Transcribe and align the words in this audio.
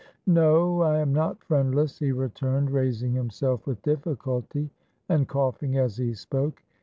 "No, 0.25 0.81
I 0.81 0.97
am 0.99 1.13
not 1.13 1.43
friendless," 1.43 1.99
he 1.99 2.11
returned, 2.11 2.71
raising 2.71 3.13
himself 3.13 3.67
with 3.67 3.83
difficulty, 3.83 4.71
and 5.07 5.27
coughing 5.27 5.77
as 5.77 5.95
he 5.97 6.15
spoke. 6.15 6.63